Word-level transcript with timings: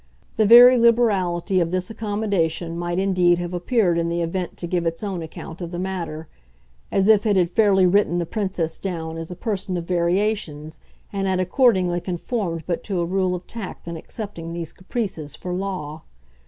The 0.37 0.47
very 0.47 0.79
liberality 0.79 1.59
of 1.59 1.69
this 1.69 1.91
accommodation 1.91 2.75
might 2.75 2.97
indeed 2.97 3.37
have 3.37 3.53
appeared 3.53 3.99
in 3.99 4.09
the 4.09 4.23
event 4.23 4.57
to 4.57 4.65
give 4.65 4.87
its 4.87 5.03
own 5.03 5.21
account 5.21 5.61
of 5.61 5.69
the 5.69 5.77
matter 5.77 6.27
as 6.91 7.07
if 7.07 7.23
it 7.27 7.35
had 7.35 7.51
fairly 7.51 7.85
written 7.85 8.17
the 8.17 8.25
Princess 8.25 8.79
down 8.79 9.15
as 9.15 9.29
a 9.29 9.35
person 9.35 9.77
of 9.77 9.85
variations 9.85 10.79
and 11.13 11.27
had 11.27 11.39
accordingly 11.39 12.01
conformed 12.01 12.63
but 12.65 12.83
to 12.85 12.99
a 12.99 13.05
rule 13.05 13.35
of 13.35 13.45
tact 13.45 13.87
in 13.87 13.95
accepting 13.95 14.53
these 14.53 14.73
caprices 14.73 15.35
for 15.35 15.53
law. 15.53 16.01